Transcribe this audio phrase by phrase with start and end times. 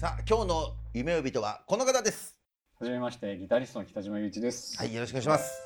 [0.00, 2.38] さあ今日の夢追い人はこの方です。
[2.78, 4.78] はじめまして、ギタリストの北島雄一です。
[4.78, 5.60] はいよろしくお願いします。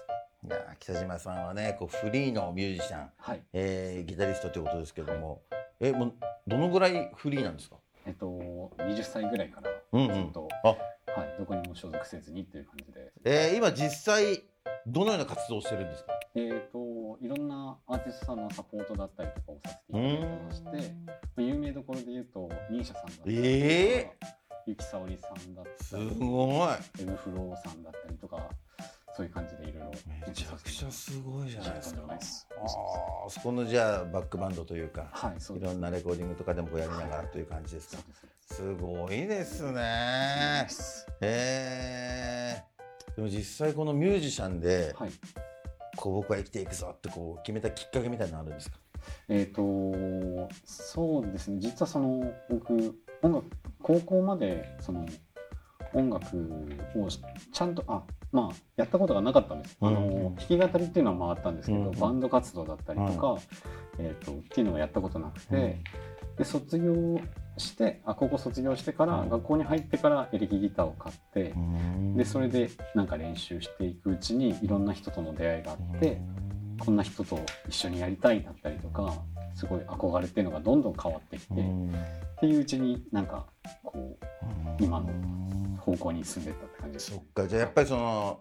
[0.46, 3.42] いや北島さんはねこうフリーのミュージシャン、はい。
[3.52, 5.42] えーギタリストということですけども。
[5.80, 6.14] えもう
[6.46, 7.76] どのぐらいフリーなんですか？
[8.06, 8.26] えっと、
[8.78, 10.14] 20歳ぐらいからうんうん。
[10.14, 10.68] ずっと、あ。
[10.68, 10.76] は
[11.26, 14.42] い、どこにも所属せずにっていう感じで、えー今実際
[14.86, 16.12] どのような活動をしてるんですか？
[16.36, 17.61] えっと、いろんな
[17.92, 24.10] アーティストさんのサポートだったりとかをさせていただいてまして、まあ有名どころで言うと、ミーシャさんだったりとか、え
[24.66, 27.02] ゆきさおりさんだったすり、ごい。
[27.02, 28.48] エムフローさんだったりとか、
[29.14, 29.90] そういう感じでいろいろ
[30.26, 32.02] めちゃくちゃすごいじゃないですか。
[32.08, 32.14] あ
[33.26, 35.56] あそこのじゃあバックバンドというかはい。
[35.56, 38.02] いろんなレコーディングとかでもやりながらという感じですか。
[38.02, 38.14] そうで
[38.46, 38.56] す。
[38.56, 38.74] す。
[38.76, 40.66] ごいですね。
[41.20, 42.62] へえ
[43.16, 45.10] でも実際このミュージシャンではい。
[45.96, 48.78] こう僕は生きていくぞってこう決めたきっかけみたいなのあるんですか？
[49.28, 51.58] えー、とそうですね。
[51.60, 52.72] 実はその僕
[53.22, 53.44] 音楽
[53.82, 55.06] 高校までその
[55.94, 56.26] 音楽
[56.96, 57.20] をし
[57.52, 63.36] ちゃんとあまあやったことがなかったんです、あうんの弾き語りっていうのは回ったんですけど、うんバンド活動だったりとか、
[63.98, 65.80] えー、とっていうのをやったことなくて、
[66.38, 67.20] で卒業
[67.58, 71.54] してあ高校卒業してから、うん学校に入ってからエレキギターを買って、
[72.16, 76.20] でそれでなんか練習していくうちにいろんな人との出会いがあって、
[76.78, 79.14] こんな人と一緒にやりたいだったりとか
[79.54, 81.56] すごい憧れっていうのがどんどん変わってきて、っ
[82.40, 83.46] ていううちになんか
[83.82, 85.08] こう今の
[85.78, 87.46] 方向に進んでったって感じです、そっか。
[87.46, 88.40] じゃあやっぱりその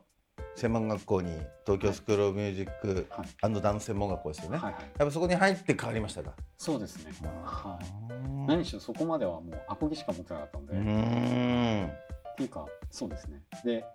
[0.56, 1.32] 専門学校に
[1.66, 3.62] 東京スクール・オブ・ミュージックはい。
[3.62, 4.82] ダンス専門学校ですよね、はいはい。
[5.00, 6.34] やっぱそこに入って変わりましたか？
[6.58, 7.12] そうですね、
[7.44, 13.42] はい、い何しろそこまではもうアコギしか持ってなかったので、うっていうかそうですね。
[13.64, 13.86] で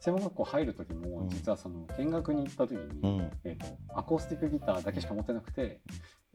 [0.00, 3.30] 専門学校入る時も実はその見学に行った時に、うん。
[3.44, 5.80] えー、とアコースティックギターだけしか持ってなくて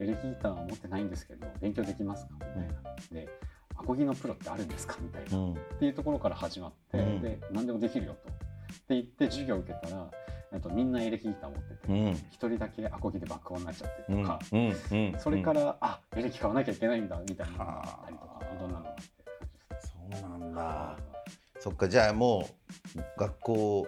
[0.00, 2.32] エレキギターは持ってないんですけど勉強できますか？
[2.34, 2.96] みたいな。
[3.12, 3.28] で
[3.76, 4.96] アコギのプロってあるんですか？
[5.00, 5.54] みたいな、っうん。
[5.78, 7.20] ていうところから始まって、うん。
[7.20, 8.30] で何でもできるよと
[8.88, 10.10] 言って授業を受けたら
[10.52, 12.12] えっとみんなエレキギター持っててうん。
[12.30, 19.02] 一、人だけアコギで爆音になっちゃってうんとか、うんうんそれから、あエレキ買わなきゃいけないんだみたいなのがあったりとかはあいろんなのがあって。
[20.20, 20.96] そうなんだ。
[21.60, 22.48] そっかじゃあも
[22.96, 23.86] う学校を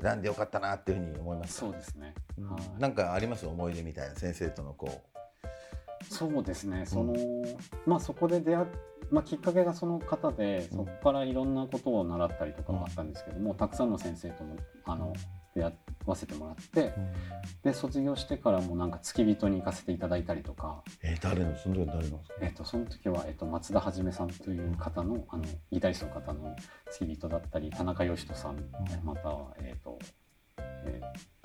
[0.00, 1.54] 選んでよかったなっていうふうに思います。
[1.54, 2.14] そうですね、
[2.78, 3.46] なんかあります？
[3.46, 5.02] 思い出みたいな先生とのこ
[6.08, 6.86] そうですね。
[6.86, 7.14] その、
[7.84, 8.66] まあそこで出会っ
[9.10, 15.14] まあ、きっかけがその方でそこからいろんなことを習ったりとかがあったんですけども、たくさんの先生ともあの
[15.54, 15.72] 出会
[16.06, 16.92] わせてもらって
[17.62, 26.54] で卒業してからもなんか付き人に行かせていただいたりとか、えー、誰のその時誰のえっとその時は、えっと松田はじめさんという方のあのギタリストの方の
[26.92, 28.56] 付き人だったり田中義人さん、
[29.04, 29.98] またはえっ、と、
[30.84, 31.38] えー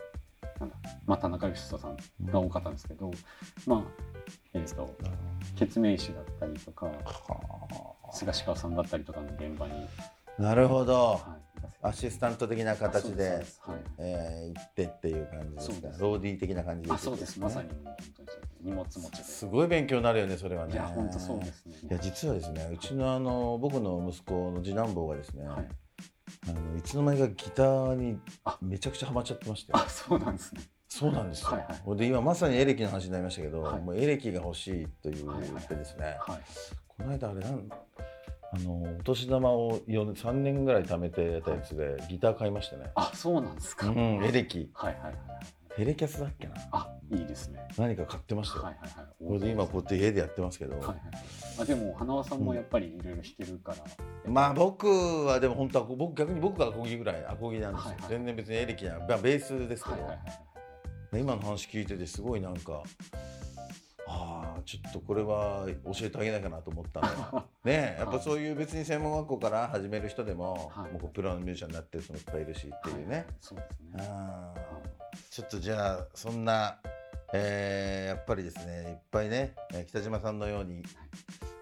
[0.59, 0.75] なんだ
[1.05, 3.11] まあ、田中義人さんが多かったんですけど、
[3.65, 3.83] まあ
[4.53, 4.95] えっ、と
[5.55, 6.91] 決命師だったりとか
[8.13, 9.73] 菅氏川さんだったりとかの現場に、
[10.37, 13.91] なるほど、はい、アシスタント的な形でですそうです。
[13.99, 15.87] えー行ってっていう感じですか。
[15.99, 17.39] ローディー的な感じではい、あそうです。
[17.39, 17.69] まさに
[18.61, 19.23] 荷物持ちで。
[19.23, 20.73] すごい勉強になるよねそれはね。
[20.73, 21.75] いや本当そうですね。
[21.89, 25.67] いや実はですねうちのあの僕の息子の次男坊がですね、はい。
[26.47, 28.57] あのいつの間にかギターにあ。
[28.61, 29.73] めちゃくちゃハマっちゃってまして。
[29.73, 30.61] あそうなんですね。
[30.87, 31.77] そうなんですよ、はいはい。
[31.83, 33.81] ほんで今まさにエレキの話になりましたけど、はい。
[33.81, 36.39] もうエレキが欲しいというってですね、はい
[36.97, 37.69] この間あれなん
[38.55, 44.69] あのお年玉を4 3年ぐらい貯めてたやつでギター買いましてね、あそうなんですか、うん、エレキ。
[44.73, 45.15] はいはいはい。
[45.75, 46.53] テレキャスだっけな。
[46.71, 47.59] あいいですね。
[47.79, 49.27] 何か買ってましたよ、はいはいはい。
[49.27, 50.97] これで今こうやって家でやってますけど、はいはい
[51.59, 53.77] あでも花輪さんもやっぱりいろいろ弾けるから、
[54.31, 54.87] まあ僕
[55.25, 58.09] はでも本当は僕逆に僕がアコギぐらいアコギなんですよ、はいはい。
[58.09, 61.21] 全然別にエレキな、まあ、ベースですけど、はいはいはい。
[61.21, 62.81] 今の話聞いててすごいなんか
[64.65, 67.47] ちょっとこれは教えてあげなきゃなと思ったのよ。
[67.63, 70.91] ねやっぱそういう別に専門学校から始める人でも,、はい。
[70.91, 74.05] もうプロのミュージシャンになってる人もいっぱいいるしっていうね、そうですね。
[74.09, 75.17] あー。
[75.29, 76.79] ちょっとじゃあそんな、
[77.33, 80.83] えーやっぱりですねいっぱいねえー北島さんのように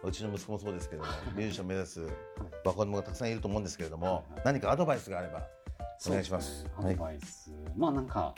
[0.03, 2.07] うちの息子もそうですけどもミュージシャンを目指す
[2.65, 4.15] 若者がたくさんいると思うんですけれども、はい。
[4.15, 4.41] はい。
[4.45, 5.45] 何かアドバイスがあれば
[6.07, 6.59] お願いします。
[6.61, 6.71] すね。
[6.75, 8.33] はいアドバイス、まあなんか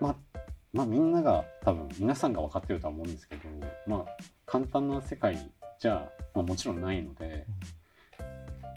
[0.00, 0.31] まあ
[0.72, 3.42] まあみんなが多分皆さんが分かってるとは思うんですけど
[3.86, 4.16] まあ
[4.46, 7.44] 簡単な世界じゃ、まあ、もちろんないので、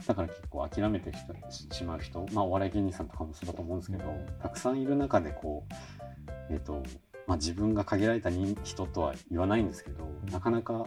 [0.07, 1.11] だから結構諦めて
[1.49, 4.03] ししまう人まあお笑い芸人さんとかもそうだと思うんですけど、
[4.41, 6.83] たくさんいる中でこうえっ、と
[7.27, 10.85] まあ自分が限られた人人とは言わないんですけどなかなか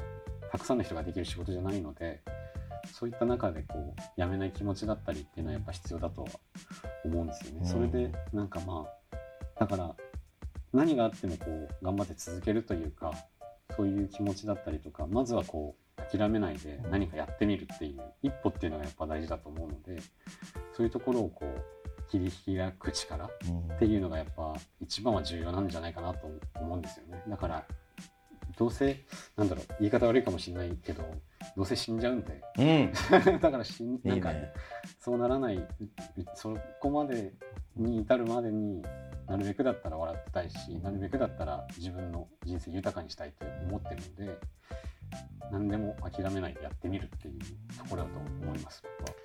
[0.51, 2.21] たくさんの人ができる仕事じゃないので
[2.93, 6.29] そういった中でこうやめない気持ちだったりっていうのはやっぱ必要だとは
[7.05, 7.61] 思うんですよね。
[7.63, 7.67] うん。
[7.67, 9.17] それでなんかまあ
[9.61, 9.95] だから
[10.73, 13.13] 何があってもこう頑張って続けるというか
[13.77, 20.01] そういう気持ちだったりとかまずはこう諦めないで何かやってみるっていう一歩っていうのがやっぱ大事だと思うので
[20.77, 23.29] そういうところをこう切り開く力っ
[23.79, 26.27] ていうのがやっぱ一番は重要なんじゃないかなと
[26.59, 27.23] 思うんですよね。
[27.29, 27.65] だから
[28.59, 29.05] どうせ
[29.37, 31.05] なんだろう言い方悪いかもしれないけど
[31.57, 32.93] どうせ死んじゃうんでうん。
[33.41, 34.53] だから死んいないんかね。
[35.01, 35.69] そうならないう
[36.35, 37.33] そこまで
[37.77, 38.83] に至るまでに
[39.29, 44.39] なるべくだったら笑ってたいしなるべくだったら自分の人生豊かにしたいと思ってるので
[45.53, 47.39] 何でも諦めないでやってみるっていう
[47.79, 49.17] ところだと思います僕は。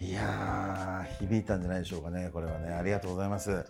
[0.00, 0.12] い。
[0.12, 2.72] やー響いたんじゃないでしょうかねこれはね。
[2.72, 3.50] ありがとうございます。
[3.50, 3.64] はい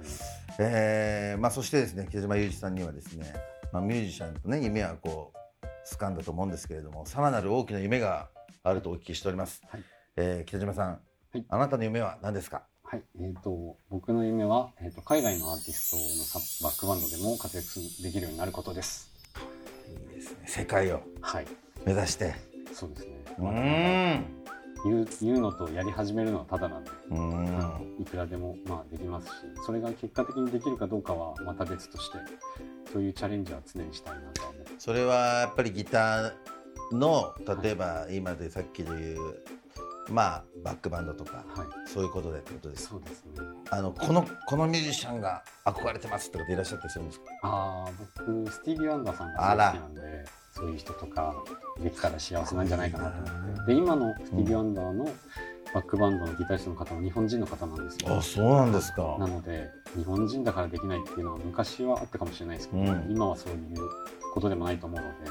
[0.59, 3.33] えーまあ、そしてですね北島裕二さんにはですね、
[3.73, 5.33] まあ、ミュージシャンとね夢はこ
[5.63, 8.29] う掴んだと思うんですけれどもさらなる大きな夢が
[8.63, 9.85] あるとお聞きしております、はい。
[10.17, 10.99] えー北島さん、は
[11.35, 11.45] い。
[11.49, 12.63] あなたの夢は何ですか？
[12.83, 19.11] はい、えー、と僕の夢は、えー、と海外のアーティストのサバックバンドでも活躍できるようになることです。
[19.89, 20.39] いいですね。
[20.47, 21.47] 世界をはい、
[21.87, 22.35] 目指して。
[22.73, 23.25] そうですね。
[23.39, 24.40] うーん
[24.85, 26.91] 言う言うのとやり始めるのはただなんで、
[28.01, 29.33] いくらでもまあできますし、
[29.65, 32.19] それが結果的にできるかどうかはまた別として、
[32.93, 34.59] そういうチャレンジは常にしたいなとは思。
[34.79, 39.43] それはやっぱりギターの例えば今でさっきで言う
[40.11, 41.47] まあバックバンドとかはい、
[41.87, 43.33] そういうことでってことですそうですね。
[43.71, 47.25] あのこのこのミュージシャンが憧れてますって方いらっしゃったりするんですか？
[47.43, 50.01] ああ、僕スティービー・ワンダーさんが好きなんで、
[50.55, 51.35] そういう人とか
[51.83, 53.73] できたら幸せなんじゃないかなと思って。
[53.73, 55.05] で今のスティービー・ワンダーの
[55.73, 58.17] バックバンドのギタリストの方は日本人の方なんですよ。
[58.17, 59.17] あそうなんですか。
[59.19, 63.07] なので日本人だからできないっていうのは昔はあったかもしれないですけど、うん。
[63.09, 63.59] 今はそういう
[64.35, 65.31] ことでもないと思うので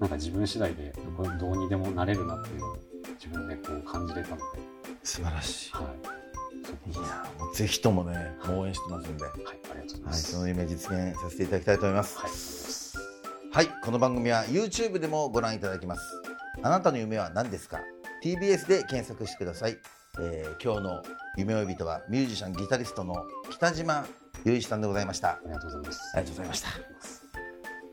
[0.00, 2.76] なんか自分次第でどこどうにでもなれるなっていうのを
[3.22, 4.42] 自分でこう感じれたので、
[5.02, 6.90] 素晴らしはい、い。
[6.90, 10.32] いそうやもうぜひともね応援してますんで、ははい、ありがとうございまい、す。
[10.32, 12.96] その夢実現させていただきたいと思います。
[13.52, 16.02] はい、はい、この番組は YouTube でもご覧いただけます。
[16.62, 17.80] あなたの夢は何ですか
[18.24, 19.78] ?TBS で検索してください。
[20.20, 21.02] えー今日の
[21.36, 24.04] 夢追い人はミュージシャンギタリストの北島
[24.44, 25.30] 雄一さんでございました。
[25.30, 26.00] ありがとうございます。
[26.16, 26.68] ありがとうございました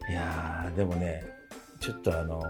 [0.09, 1.23] いやーでもね
[1.79, 2.41] ちょっとあの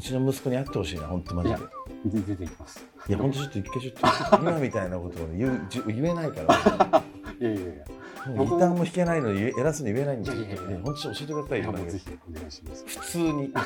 [0.00, 1.56] うちの息子に会ってほしいな本当マジで。
[1.56, 1.60] いや
[2.06, 2.82] で出ていきます。
[3.06, 7.02] いや本当ちょっと一回ちょっと 今みたいなことをね言う言えないから。
[7.38, 10.62] いやいやいや、ギターも弾けないのに言え偉そうに言えないんでいやいやいや。
[10.62, 12.84] ね本当に教えてくださいいやよもうぜひお願いします。
[12.86, 13.52] 普通に。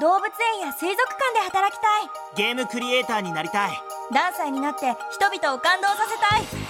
[0.00, 0.24] 動物
[0.54, 2.08] 園や水族館で働きたい。
[2.34, 3.72] ゲームクリエイターになりたい。
[4.10, 6.69] 何歳になって人々を感動させたい